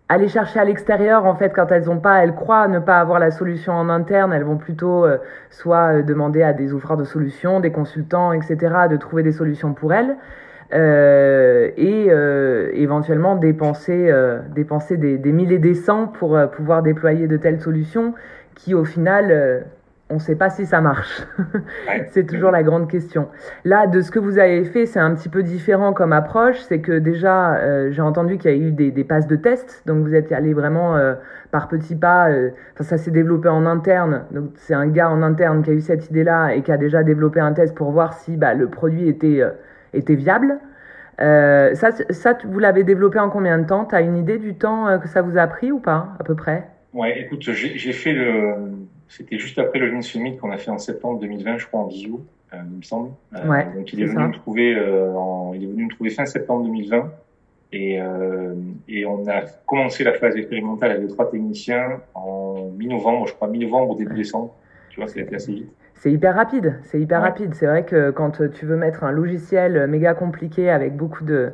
[0.08, 3.18] aller chercher à l'extérieur, en fait, quand elles ont pas, elles croient ne pas avoir
[3.18, 5.18] la solution en interne, elles vont plutôt euh,
[5.50, 8.56] soit demander à des offreurs de solutions, des consultants, etc.,
[8.88, 10.16] de trouver des solutions pour elles.
[10.74, 17.26] Euh, et euh, éventuellement dépenser, euh, dépenser des, des, milliers des cents pour pouvoir déployer
[17.26, 18.12] de telles solutions
[18.54, 19.64] qui au final
[20.10, 21.22] on ne sait pas si ça marche.
[22.08, 23.28] c'est toujours la grande question.
[23.64, 26.58] Là, de ce que vous avez fait, c'est un petit peu différent comme approche.
[26.60, 29.82] C'est que déjà, euh, j'ai entendu qu'il y a eu des, des, passes de test.
[29.86, 31.14] Donc, vous êtes allé vraiment euh,
[31.50, 32.30] par petits pas.
[32.30, 32.50] Euh,
[32.80, 34.22] ça s'est développé en interne.
[34.30, 37.02] Donc, c'est un gars en interne qui a eu cette idée-là et qui a déjà
[37.02, 39.42] développé un test pour voir si bah, le produit était
[39.92, 40.58] était viable.
[41.20, 43.84] Euh, ça, ça, vous l'avez développé en combien de temps?
[43.84, 46.34] Tu as une idée du temps que ça vous a pris ou pas, à peu
[46.34, 46.68] près?
[46.92, 48.54] Ouais, écoute, j'ai fait le.
[49.08, 51.86] C'était juste après le Lean Summit qu'on a fait en septembre 2020, je crois, en
[51.86, 52.20] visio,
[52.52, 53.10] euh, il me semble.
[53.34, 54.26] Euh, ouais, donc il est, est venu ça.
[54.28, 57.10] me trouver, euh, en, il est venu me trouver fin septembre 2020.
[57.70, 57.98] Et,
[58.88, 63.90] et on a commencé la phase expérimentale avec trois techniciens en mi-novembre, je crois, mi-novembre
[63.90, 64.54] ou début décembre.
[64.88, 65.70] Tu vois, été assez vite.
[65.98, 67.28] C'est hyper rapide, c'est hyper ouais.
[67.28, 67.54] rapide.
[67.54, 71.52] C'est vrai que quand tu veux mettre un logiciel méga compliqué avec beaucoup de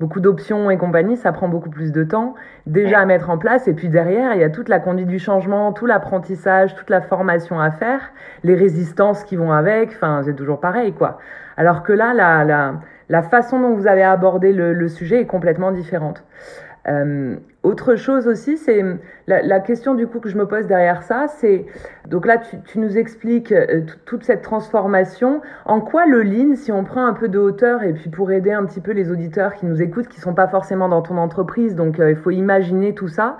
[0.00, 2.34] beaucoup d'options et compagnie, ça prend beaucoup plus de temps
[2.66, 3.68] déjà à mettre en place.
[3.68, 7.00] Et puis derrière, il y a toute la conduite du changement, tout l'apprentissage, toute la
[7.00, 8.00] formation à faire,
[8.42, 9.90] les résistances qui vont avec.
[9.90, 11.18] Enfin, c'est toujours pareil, quoi.
[11.56, 15.26] Alors que là, la, la, la façon dont vous avez abordé le, le sujet est
[15.26, 16.24] complètement différente.
[16.88, 18.84] Euh, autre chose aussi, c'est
[19.26, 21.64] la, la, question du coup que je me pose derrière ça, c'est
[22.06, 25.40] donc là tu, nous expliques euh, toute cette transformation.
[25.64, 28.52] En quoi le lean, si on prend un peu de hauteur et puis pour aider
[28.52, 31.74] un petit peu les auditeurs qui nous écoutent, qui sont pas forcément dans ton entreprise,
[31.74, 33.38] donc euh, il faut imaginer tout ça.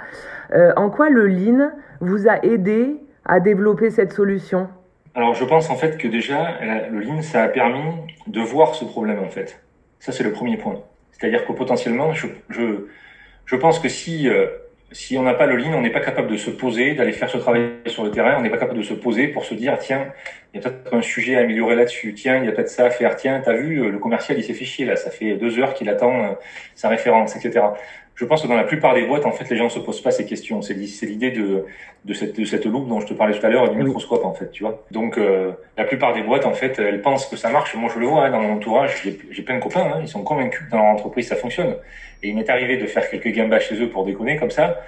[0.55, 4.69] Euh, en quoi le lean vous a aidé à développer cette solution?
[5.15, 6.59] Alors je pense en fait que déjà
[6.91, 7.93] le lean ça a permis
[8.27, 9.63] de voir ce problème en fait.
[9.99, 10.81] Ça c'est le premier point.
[11.13, 12.27] C'est-à-dire que potentiellement je
[13.47, 14.47] je pense que si euh,
[14.95, 17.29] si on n'a pas le lean, on n'est pas capable de se poser, d'aller faire
[17.29, 19.77] ce travail sur le terrain, on n'est pas capable de se poser pour se dire
[19.79, 20.13] tiens,
[20.53, 22.87] il y a peut-être un sujet à améliorer là-dessus, tiens, il y a peut-être ça
[22.87, 25.59] à faire, tiens, t'as vu, euh, le commercial il s'est chier là, ça fait deux
[25.59, 26.29] heures qu'il attend euh,
[26.77, 27.65] sa référence, etc.
[28.15, 30.01] Je pense que dans la plupart des boîtes, en fait, les gens ne se posent
[30.01, 30.63] pas ces questions.
[30.63, 31.65] C'est l'idée de,
[32.05, 34.33] de, cette, de cette loupe dont je te parlais tout à l'heure, du microscope, en
[34.35, 34.85] fait, tu vois.
[34.93, 37.75] Donc, euh, la plupart des boîtes, en fait, elles pensent que ça marche.
[37.75, 40.23] Moi, je le vois hein, dans mon entourage, j'ai plein de copains, hein, ils sont
[40.23, 41.75] convaincus que dans leur entreprise, ça fonctionne.
[42.23, 44.81] Et il m'est arrivé de faire quelques gambas chez eux pour déconner comme ça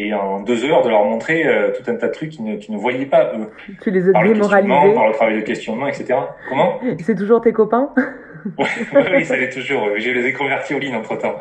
[0.00, 2.56] et en deux heures de leur montrer euh, tout un tas de trucs qu'ils ne,
[2.56, 3.50] ne voyaient pas eux.
[3.82, 4.94] Tu les as démoralisés.
[4.94, 6.14] Par le travail de questionnement, etc.
[6.48, 6.80] Comment?
[7.00, 7.90] C'est toujours tes copains?
[8.58, 9.88] ouais, Oui, ça l'est toujours.
[9.96, 11.40] Je les ai convertis au lean entre temps.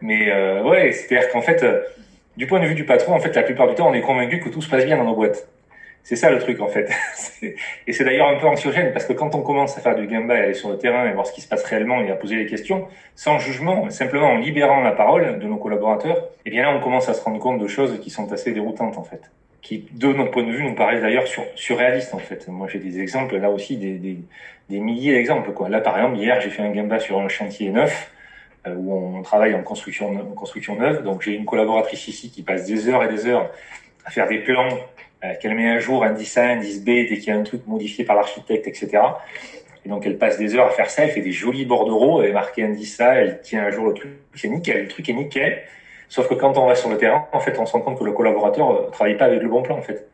[0.00, 1.80] Mais euh, ouais, c'est-à-dire qu'en fait, euh,
[2.36, 4.40] du point de vue du patron, en fait, la plupart du temps, on est convaincu
[4.40, 5.48] que tout se passe bien dans nos boîtes.
[6.02, 6.90] C'est ça le truc en fait.
[7.86, 10.34] et c'est d'ailleurs un peu anxiogène parce que quand on commence à faire du gamba
[10.34, 12.36] et aller sur le terrain et voir ce qui se passe réellement et à poser
[12.36, 16.74] des questions, sans jugement, simplement en libérant la parole de nos collaborateurs, eh bien là
[16.74, 19.30] on commence à se rendre compte de choses qui sont assez déroutantes en fait.
[19.62, 22.48] Qui, de notre point de vue, nous paraissent d'ailleurs sur, surréalistes en fait.
[22.48, 25.52] Moi j'ai des exemples, là aussi des milliers d'exemples.
[25.52, 25.68] quoi.
[25.68, 28.10] Là par exemple, hier j'ai fait un gamba sur un chantier neuf
[28.66, 31.02] euh, où on travaille en construction, en construction neuve.
[31.02, 33.50] Donc j'ai une collaboratrice ici qui passe des heures et des heures
[34.04, 34.68] à faire des plans
[35.24, 37.66] euh, qu'elle met un jour indice A, indice B, dès qu'il y a un truc
[37.66, 38.98] modifié par l'architecte, etc.
[39.86, 42.30] Et donc elle passe des heures à faire ça, elle fait des jolis bordereaux, elle
[42.30, 45.14] est marquée indice A, elle tient un jour le truc, c'est nickel, le truc est
[45.14, 45.62] nickel.
[46.10, 48.04] Sauf que quand on va sur le terrain, en fait, on se rend compte que
[48.04, 50.08] le collaborateur euh, travaille pas avec le bon plan, en fait.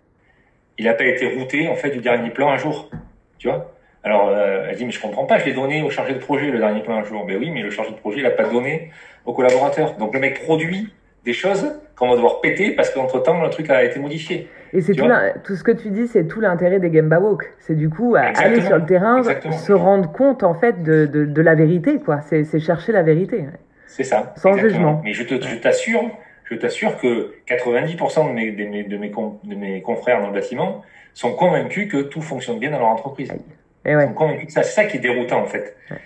[0.77, 2.91] Il n'a pas été routé, en fait, du dernier plan un jour.
[3.39, 3.73] Tu vois?
[4.05, 6.51] Alors, euh, elle dit, mais je comprends pas, je l'ai donné au chargé de projet,
[6.51, 7.25] le dernier plan un jour.
[7.25, 8.91] Ben oui, mais le chargé de projet, il n'a pas donné
[9.25, 9.95] au collaborateur.
[9.95, 10.93] Donc le mec produit
[11.25, 14.49] des choses qu'on va devoir péter parce qu'entre temps le truc a été modifié.
[14.75, 15.09] Et c'est tout,
[15.45, 17.55] tout, ce que tu dis, c'est tout l'intérêt des Gemba Walk.
[17.59, 19.57] C'est du coup aller sur le terrain, exactement.
[19.57, 22.21] se rendre compte en fait de, de, de la vérité, quoi.
[22.21, 23.47] C'est chercher la vérité.
[23.87, 24.35] C'est ça.
[24.37, 24.68] Sans exactement.
[24.68, 25.03] jugement.
[25.05, 25.22] Mais je
[25.57, 26.11] t'assure,
[26.44, 30.35] je t'assure que 90% de mes, de, mes, de, mes, de mes confrères dans le
[30.35, 30.83] bâtiment
[31.14, 33.33] sont convaincus que tout fonctionne bien dans leur entreprise.
[33.85, 34.05] Et ouais.
[34.05, 35.77] Ils sont convaincus que c'est ça qui est déroutant en fait.
[35.90, 35.99] Ouais.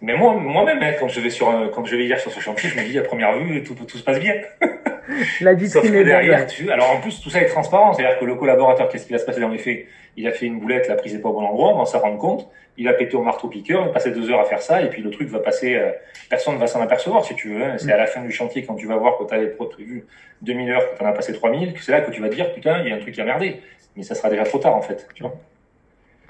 [0.00, 2.70] Mais moi, moi-même, hein, quand je vais sur, quand je vais hier sur ce chantier,
[2.70, 4.34] je me dis à première vue, tout, tout se passe bien.
[5.40, 7.92] La vitrine que derrière, tu, alors en plus, tout ça est transparent.
[7.92, 9.40] C'est-à-dire que le collaborateur, qu'est-ce qui va se passer?
[9.40, 11.74] Dans les faits Il a fait une boulette, la prise n'est pas au bon endroit,
[11.74, 12.48] on va s'en rendre compte.
[12.76, 15.02] Il a pété au marteau-piqueur, il a passé deux heures à faire ça, et puis
[15.02, 15.90] le truc va passer, euh,
[16.30, 17.62] personne ne va s'en apercevoir, si tu veux.
[17.62, 17.76] Hein.
[17.78, 20.06] C'est à la fin du chantier, quand tu vas voir que tu avais prévu
[20.42, 22.34] 2000 heures, que tu en as passé 3000, que c'est là que tu vas te
[22.34, 23.60] dire, putain, il y a un truc qui a merdé.
[23.96, 25.34] Mais ça sera déjà trop tard, en fait, tu vois.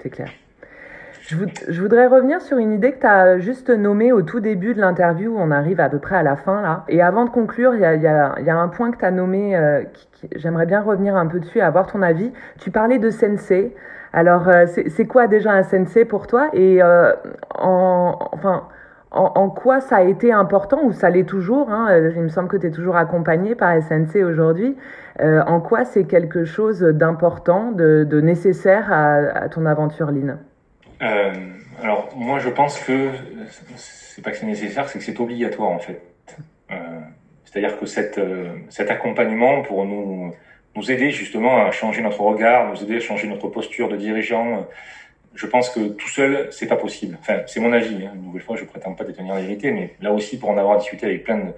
[0.01, 0.31] C'est clair.
[1.29, 4.39] Je, voud je, voudrais revenir sur une idée que tu as juste nommée au tout
[4.39, 6.85] début de l'interview, on arrive à peu près à la fin là.
[6.87, 9.83] Et avant de conclure, il y a, un point que tu as nommé, euh,
[10.35, 12.31] j'aimerais bien revenir un peu dessus et avoir ton avis.
[12.57, 13.75] Tu parlais de sensei.
[14.11, 16.49] Alors, euh, c'est quoi déjà un sensei pour toi?
[16.53, 17.13] Et euh,
[17.59, 18.17] en,
[19.55, 22.65] quoi ça a été important, ou ça l'est toujours hein, Il me semble que tu
[22.65, 24.75] es toujours accompagné par SNC aujourd'hui.
[25.21, 29.13] Euh, en quoi c'est quelque chose d'important, de, nécessaire à,
[29.43, 30.37] à ton aventure Lean
[31.01, 31.33] euh,
[31.81, 33.11] alors moi je pense que
[33.75, 36.01] c'est pas que c'est nécessaire, c'est que c'est obligatoire en fait.
[36.71, 36.99] Euh,
[37.45, 40.33] C'est-à-dire que cette, euh, cet accompagnement pour nous
[40.75, 44.67] nous aider justement à changer notre regard, nous aider à changer notre posture de dirigeant,
[45.33, 47.17] je pense que tout seul c'est pas possible.
[47.21, 48.05] Enfin c'est mon avis.
[48.05, 48.11] Hein.
[48.15, 50.77] Une nouvelle fois je prétends pas détenir la vérité, mais là aussi pour en avoir
[50.77, 51.53] discuté avec plein de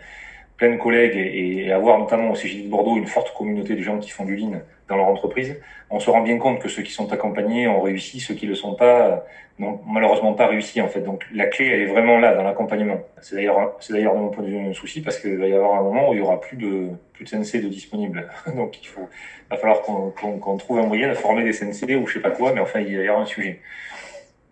[0.62, 3.98] plein de collègues et, avoir notamment au CGI de Bordeaux une forte communauté de gens
[3.98, 6.92] qui font du lean dans leur entreprise, on se rend bien compte que ceux qui
[6.92, 9.26] sont accompagnés ont réussi, ceux qui le sont pas
[9.58, 11.02] n'ont malheureusement pas réussi en fait.
[11.02, 13.00] Donc la clé elle est vraiment là dans l'accompagnement.
[13.22, 15.54] C'est d'ailleurs c'est d'ailleurs de mon point de vue un souci parce qu'il va y
[15.54, 18.30] avoir un moment où il y aura plus de plus de CNC de disponibles.
[18.56, 19.10] Donc il faut
[19.50, 22.22] va falloir qu'on qu qu trouve un moyen de former des CNC ou je sais
[22.22, 23.62] pas quoi, mais enfin il y avoir un sujet.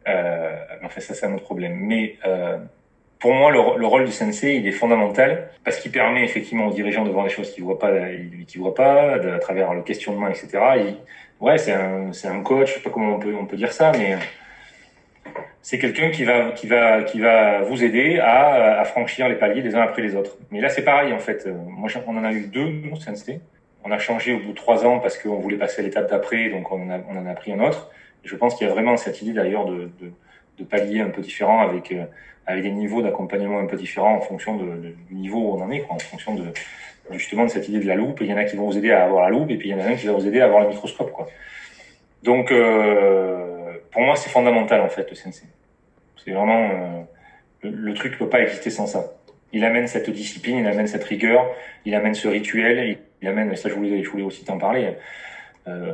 [0.08, 1.76] Euh, enfin ça c'est un autre problème.
[1.76, 2.58] Mais euh,
[3.20, 6.74] pour moi, le, le, rôle du sensei, il est fondamental parce qu'il permet effectivement aux
[6.74, 7.92] dirigeants de voir des choses qu'ils voient pas,
[8.48, 10.48] qu'ils voient pas, à travers le questionnement, etc.
[10.78, 10.96] Et,
[11.44, 14.16] ouais, c'est un, coach, je sais pas comment on peut, dire ça, mais
[15.62, 19.76] c'est quelqu'un qui va, qui, va, qui va vous aider à, franchir les paliers les
[19.76, 20.38] uns après les autres.
[20.50, 21.46] Mais là, c'est pareil, en fait.
[21.48, 23.42] Moi, on en a eu deux, au CNC.
[23.84, 26.50] On a changé au bout de trois ans parce qu'on voulait passer à l'étape d'après,
[26.50, 27.90] donc on en, a, pris un autre.
[28.24, 31.62] je pense qu'il y a vraiment cette idée d'ailleurs de, de, paliers un peu différents
[31.62, 32.04] avec, euh,
[32.50, 35.86] avec des niveaux d'accompagnement un peu différents en fonction du niveau où on en est,
[35.88, 36.36] en fonction
[37.12, 38.18] justement de cette idée de la loupe.
[38.22, 39.72] Il y en a qui vont vous aider à avoir la loupe et puis il
[39.72, 41.12] y en a un qui va vous aider à avoir le microscope.
[42.24, 45.44] Donc, euh, pour moi, c'est fondamental en fait le CNC.
[46.26, 47.02] C'est vraiment euh,
[47.62, 49.14] le, le, truc peut pas exister sans ça.
[49.54, 51.46] Il amène cette discipline, il amène cette rigueur,
[51.86, 53.56] il amène ce rituel, il, amène.
[53.56, 54.96] Ça, je voulais, je voulais aussi t'en parler.
[55.68, 55.94] Euh,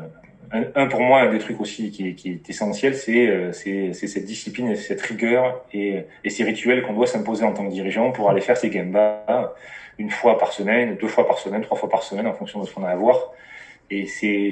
[0.51, 3.93] un, pour moi, un des trucs aussi qui est, qui est essentiel, c'est euh, c'est
[3.93, 7.71] cette discipline, et cette rigueur et, et ces rituels qu'on doit s'imposer en tant que
[7.71, 9.53] dirigeant pour aller faire ces gambas
[9.97, 12.67] une fois par semaine, deux fois par semaine, trois fois par semaine, en fonction de
[12.67, 13.31] ce qu'on a à voir.
[13.89, 14.51] Et c'est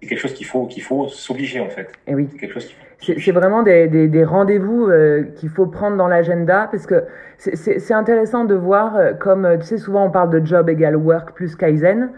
[0.00, 1.90] quelque chose qu'il faut qu'il faut s'obliger en fait.
[2.06, 2.28] Et oui.
[2.30, 6.68] C'est quelque chose c'est vraiment des, des, des rendez-vous euh, qu'il faut prendre dans l'agenda
[6.70, 7.04] parce que
[7.38, 10.96] c'est intéressant de voir euh, comme euh, tu sais souvent on parle de job égal
[10.96, 12.10] work plus kaizen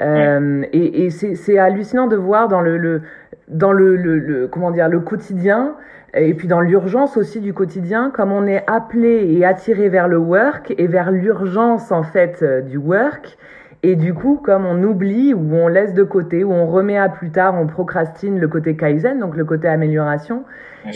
[0.00, 3.02] euh, et, et c'est hallucinant de voir dans le, le
[3.48, 5.74] dans le, le, le, comment dire le quotidien
[6.14, 10.18] et puis dans l'urgence aussi du quotidien comme on est appelé et attiré vers le
[10.18, 13.36] work et vers l'urgence en fait du work.
[13.82, 17.08] Et du coup, comme on oublie ou on laisse de côté ou on remet à
[17.08, 20.42] plus tard, on procrastine le côté Kaizen, donc le côté amélioration.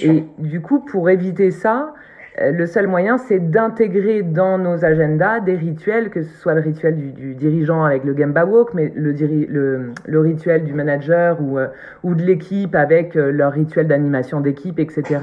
[0.03, 5.41] Et du coup, pour éviter ça, euh, le seul moyen, c'est d'intégrer dans nos agendas
[5.41, 8.93] des rituels, que ce soit le rituel du, du dirigeant avec le Gemba Walk, mais
[8.95, 11.69] le, le, le rituel du manager ou, euh,
[12.03, 15.21] ou de l'équipe avec euh, leur rituel d'animation d'équipe, etc.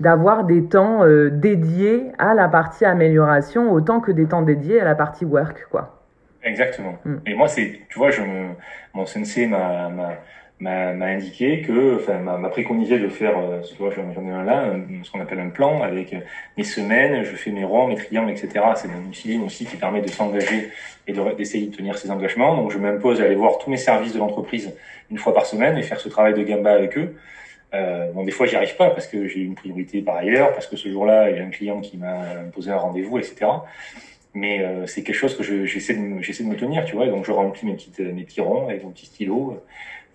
[0.00, 4.94] D'avoir des temps dédiés à la partie amélioration autant que des temps dédiés à la
[4.94, 5.96] partie work, quoi.
[6.46, 6.96] Exactement.
[7.04, 7.16] Mm.
[7.26, 8.50] Et moi, c'est, tu vois, je me,
[8.94, 9.90] mon sensei m'a,
[10.60, 14.72] m'a, indiqué que, enfin, m'a préconisé de faire, euh, tu vois, j'en ai un là,
[15.02, 16.14] ce qu'on appelle un plan avec
[16.56, 18.64] mes semaines, je fais mes ronds, mes triangles, etc.
[18.76, 20.70] C'est une discipline aussi qui permet de s'engager
[21.06, 22.56] et d'essayer de, tenir ses engagements.
[22.56, 24.72] Donc, je m'impose d'aller voir tous mes services de l'entreprise
[25.10, 27.14] une fois par semaine et faire ce travail de gamba avec eux.
[27.74, 30.66] Euh, bon, des fois, j'y arrive pas parce que j'ai une priorité par ailleurs, parce
[30.66, 33.46] que ce jour-là, il y a un client qui m'a imposé un rendez-vous, etc
[34.36, 37.06] mais euh, c'est quelque chose que j'essaie de, j'essaie de me tenir, tu vois.
[37.06, 39.60] donc je remplis mes petites mes petits ronds avec mon petit stylo euh,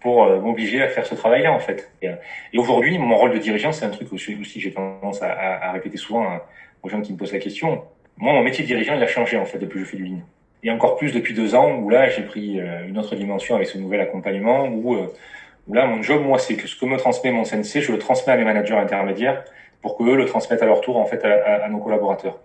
[0.02, 1.92] pour euh, m'obliger à faire ce travail-là en fait.
[2.02, 2.10] Et,
[2.54, 5.72] et aujourd'hui, mon rôle de dirigeant, c'est un truc aussi, aussi j'ai tendance à, à,
[5.72, 6.42] répéter souvent hein,
[6.84, 7.84] aux gens qui me posent la question.
[8.18, 10.06] Moi, mon métier de dirigeant, il a changé en fait depuis que je fais du
[10.06, 10.24] ligne.
[10.64, 13.80] Et encore plus depuis deux ans où là, j'ai pris une autre dimension avec ce
[13.80, 14.96] nouvel accompagnement où,
[15.68, 17.98] où là, mon job, moi, c'est que ce que me transmet mon CNC, je le
[17.98, 19.44] transmets à mes managers intermédiaires
[19.82, 22.40] pour qu'eux le transmettent à leur tour en fait à, à nos collaborateurs.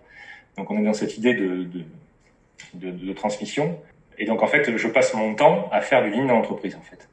[0.57, 1.85] Donc on est dans cette idée de, de,
[2.75, 3.79] de, de, transmission.
[4.19, 6.81] Et donc en fait, je passe mon temps à faire du ligne dans l'entreprise en
[6.81, 7.09] fait.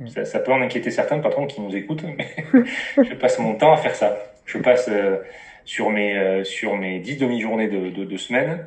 [0.00, 0.08] Mm.
[0.08, 2.26] Ça, ça, peut en inquiéter certains patrons qui nous écoutent, mais
[2.96, 4.16] je passe mon temps à faire ça.
[4.46, 5.18] Je passe euh,
[5.64, 8.66] sur mes euh, sur mes dix demi-journées de, de, de semaine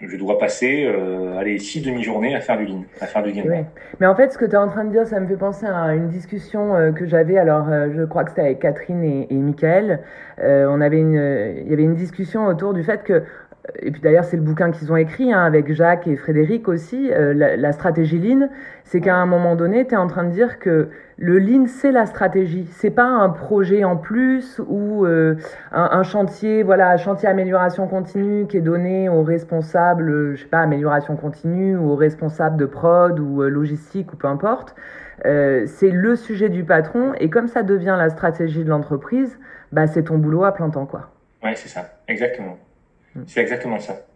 [0.00, 3.64] je dois passer euh, allez, six demi-journées à faire du ligne, à faire du game.
[4.00, 5.66] Mais en fait, ce que tu es en train de dire, ça me fait penser
[5.66, 7.38] à une discussion euh, que j'avais.
[7.38, 10.00] Alors, euh, je crois que c'était avec Catherine et, et Michael.
[10.38, 13.22] On avait une, il y avait une discussion autour du fait que
[13.80, 17.10] et puis d'ailleurs c'est le bouquin qu'ils ont écrit hein, avec Jacques et Frédéric aussi,
[17.12, 18.48] euh, la, stratégie Lean,
[18.84, 21.92] c'est qu'à un moment donné, tu es en train de dire que le Lean c'est
[21.92, 25.36] la stratégie, c'est pas un projet en plus ou euh,
[25.72, 31.16] un, chantier, voilà, chantier amélioration continue qui est donné aux responsables, je sais pas, amélioration
[31.16, 34.74] continue ou aux responsables de prod ou euh, logistique ou peu importe.
[35.24, 39.38] Euh, c'est le sujet du patron et comme ça devient la stratégie de l'entreprise,
[39.72, 41.10] bah c'est ton boulot à plein temps quoi.
[41.42, 42.58] Ouais, c'est ça, exactement.
[43.14, 43.22] Mm.
[43.26, 44.06] C'est exactement ça.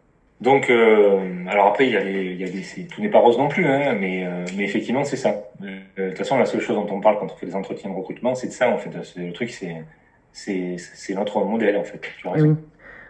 [0.41, 3.19] Donc, euh, alors après, il y a des, il y a des, tout n'est pas
[3.19, 5.35] rose non plus, hein, mais, euh, mais effectivement, c'est ça.
[5.63, 7.91] Euh, de toute façon, la seule chose dont on parle quand on fait des entretiens
[7.91, 8.91] de recrutement, c'est de ça, en fait.
[9.17, 9.85] Le truc, c'est,
[10.33, 12.01] c'est, c'est notre modèle, en fait.
[12.01, 12.55] Tu oui.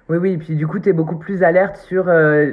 [0.09, 2.53] Oui, oui, et puis du coup, tu es beaucoup plus alerte sur euh,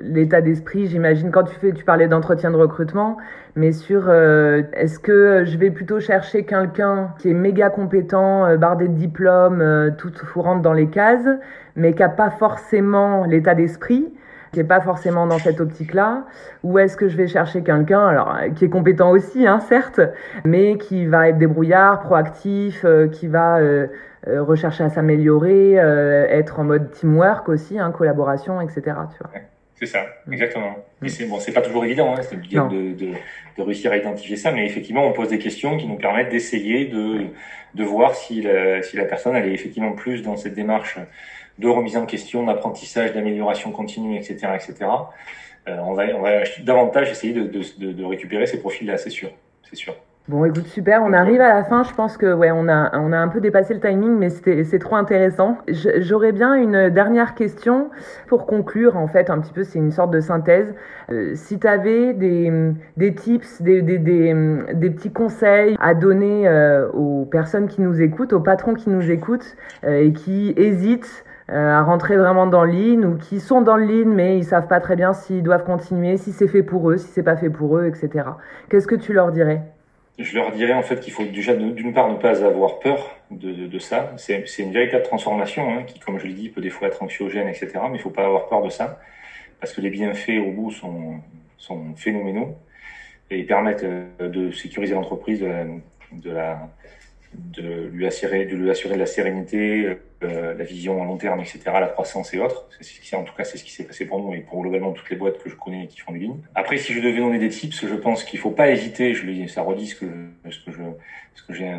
[0.00, 3.16] l'état d'esprit, j'imagine, quand tu fais, tu parlais d'entretien de recrutement,
[3.54, 8.56] mais sur euh, est-ce que je vais plutôt chercher quelqu'un qui est méga compétent, euh,
[8.56, 11.28] bardé de diplômes, euh, tout rentre dans les cases,
[11.76, 14.12] mais qui n'a pas forcément l'état d'esprit,
[14.52, 16.24] qui est pas forcément dans cette optique-là,
[16.62, 20.00] ou est-ce que je vais chercher quelqu'un, alors qui est compétent aussi, hein, certes,
[20.44, 23.60] mais qui va être débrouillard, proactif, qui va
[24.28, 28.80] euh, rechercher à s'améliorer, euh, être en mode teamwork aussi, hein, collaboration, etc.
[28.82, 29.30] Tu vois.
[29.76, 30.32] C'est ça, mm.
[30.32, 30.76] exactement.
[31.04, 33.12] Et c'est bon, c'est pas toujours évident, hein, de, de,
[33.56, 36.86] de, réussir à identifier ça, mais effectivement, on pose des questions qui nous permettent d'essayer
[36.86, 37.26] de,
[37.74, 40.98] de voir si la, si la personne elle est effectivement plus dans cette démarche
[41.58, 44.90] de remise en question, d'apprentissage, d'amélioration continue, etc., etc.
[45.68, 49.30] Euh, on va, on va davantage essayer de, récupérer ces profils-là, c'est sûr,
[49.68, 49.94] c'est sûr.
[50.28, 51.04] Bon, écoute, super.
[51.04, 51.84] On arrive à la fin.
[51.84, 54.78] Je pense que ouais, on a, on a un peu dépassé le timing, mais c'est
[54.80, 55.58] trop intéressant.
[55.68, 57.90] J'aurais bien une dernière question
[58.26, 58.96] pour conclure.
[58.96, 60.74] En fait, un petit peu, c'est une sorte de synthèse.
[61.12, 62.52] Euh, si tu avais des,
[62.96, 68.32] des tips, des, des, des, petits conseils à donner euh, aux personnes qui nous écoutent,
[68.32, 73.38] aux patrons qui nous écoutent et qui hésitent à rentrer vraiment dans lean ou qui
[73.40, 76.62] sont dans lean mais ils savent pas très bien s'ils doivent continuer, si c'est fait
[76.62, 78.24] pour eux, si c'est pas fait pour eux, etc.
[78.68, 79.62] Qu'est-ce que tu leur dirais?
[80.18, 83.66] Je leur dirais en fait qu'il faut déjà d'une part ne pas avoir peur de,
[83.66, 84.12] de, ça.
[84.16, 87.48] C'est une véritable transformation hein, qui, comme je l'ai dit, peut des fois être anxiogène,
[87.48, 87.72] etc.
[87.90, 88.98] Mais il faut pas avoir peur de ça
[89.60, 91.20] parce que les bienfaits au bout sont,
[91.58, 92.56] sont phénoménaux
[93.30, 95.48] et permettent euh, de sécuriser l'entreprise, de
[96.12, 96.68] de la
[97.34, 101.40] de lui assurer, de lui assurer de la sérénité, euh, la vision à long terme,
[101.40, 102.68] etc., la croissance et autres.
[102.80, 105.10] C'est, en tout cas, c'est ce qui s'est passé pour nous et pour globalement toutes
[105.10, 106.38] les boîtes que je connais qui font du ligne.
[106.54, 109.14] Après, si je devais donner des tips, je pense qu'il faut pas hésiter.
[109.14, 110.06] Je lui, ça redit ce que,
[110.48, 111.70] ce que j'ai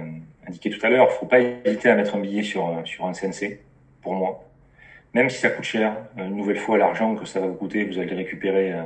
[0.48, 1.12] indiqué tout à l'heure.
[1.12, 3.60] Faut pas hésiter à mettre un billet sur sur un CNC.
[4.02, 4.44] Pour moi,
[5.14, 7.98] même si ça coûte cher, une nouvelle fois l'argent que ça va vous coûter, vous
[7.98, 8.84] allez récupérer euh,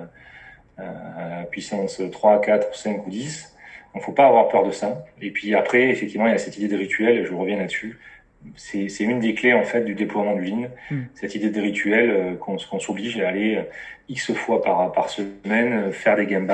[0.79, 3.51] euh, à puissance 3, 4, 5 ou 10
[3.93, 5.05] il ne faut pas avoir peur de ça.
[5.21, 7.99] Et puis après, effectivement, il y a cette idée de rituel, je reviens là-dessus.
[8.55, 11.01] C'est, c'est une des clés en fait du déploiement du ligne, hmm.
[11.13, 13.63] cette idée de rituel euh, qu'on, s'oblige à aller euh,
[14.09, 16.49] x fois par, par semaine, euh, faire des game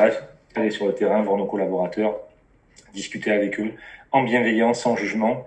[0.56, 2.18] aller sur le terrain, voir nos collaborateurs,
[2.94, 3.74] discuter avec eux,
[4.12, 5.46] en bienveillance, sans jugement.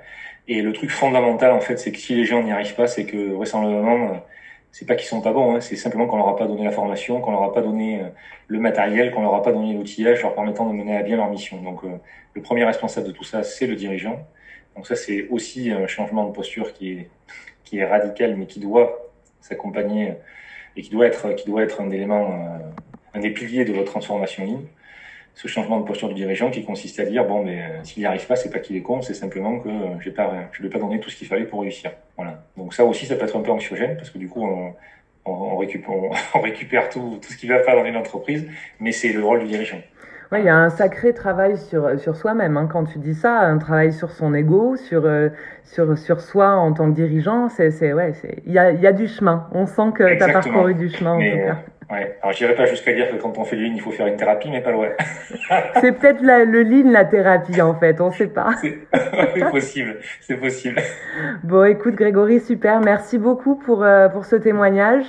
[0.48, 3.04] Et le truc fondamental en fait, c'est que si les gens n'y arrivent pas, c'est
[3.04, 4.22] que vraisemblablement
[4.72, 6.70] c'est pas qu'ils sont pas bons, hein, c'est simplement qu'on leur a pas donné la
[6.70, 8.00] formation, qu'on leur a pas donné
[8.50, 11.30] le matériel, qu'on leur a pas donné l'outillage leur permettant de mener à bien leur
[11.30, 11.62] mission.
[11.62, 11.88] Donc, euh,
[12.34, 14.18] le premier responsable de tout ça, c'est le dirigeant.
[14.80, 17.06] Donc ça, c'est aussi un changement de posture qui
[17.70, 19.12] est radical, mais qui doit
[19.42, 20.14] s'accompagner
[20.74, 22.58] et qui doit être euh,
[23.12, 24.64] un des piliers de votre transformation ligne
[25.34, 28.06] ce changement de posture du dirigeant qui consiste à dire bon mais euh, s'il n'y
[28.06, 30.68] arrive pas c'est pas qu'il est con c'est simplement que euh, j'ai pas je lui
[30.68, 31.92] ai pas donné tout ce qu'il fallait pour réussir.
[32.16, 32.42] Voilà.
[32.56, 34.74] Donc ça aussi ça peut être un peu anxiogène parce que du coup on,
[35.58, 39.82] récupère, tout ce qui va pas dans une entreprise mais c'est le rôle du dirigeant
[40.32, 43.40] Ouais, il y a un sacré travail sur, sur soi-même hein, quand tu dis ça,
[43.40, 45.28] un travail sur son ego, sur, euh,
[45.64, 47.48] sur, sur soi en tant que dirigeant.
[47.48, 49.48] C'est, c'est, ouais, c'est, il y a, y a du chemin.
[49.52, 51.56] On sent que tu as parcouru du chemin en tout cas.
[51.90, 52.16] Ouais.
[52.22, 54.16] Alors, j'irai pas jusqu'à dire que quand on fait du lean, il faut faire une
[54.16, 54.90] thérapie, mais pas loin.
[55.80, 58.00] c'est peut-être le lean, la thérapie, en fait.
[58.00, 58.50] On sait pas.
[58.62, 59.96] C'est possible.
[60.20, 60.80] C'est possible.
[61.42, 62.80] Bon, écoute, Grégory, super.
[62.80, 65.06] Merci beaucoup pour, euh, pour ce témoignage.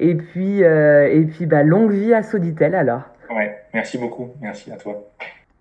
[0.00, 3.02] Et puis, euh, et puis, bah, longue vie à Soditel, alors.
[3.74, 4.28] Merci beaucoup.
[4.40, 5.02] Merci à toi.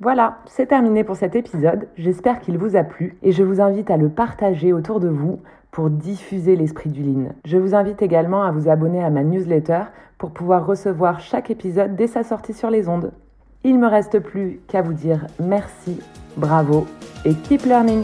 [0.02, 1.88] Voilà, c'est terminé pour cet épisode.
[1.98, 5.40] J'espère qu'il vous a plu et je vous invite à le partager autour de vous
[5.72, 7.30] pour diffuser l'esprit du Lean.
[7.46, 9.84] Je vous invite également à vous abonner à ma newsletter
[10.18, 13.12] pour pouvoir recevoir chaque épisode dès sa sortie sur les ondes.
[13.64, 16.00] Il me reste plus qu'à vous dire merci,
[16.38, 16.86] bravo
[17.26, 18.04] et keep learning.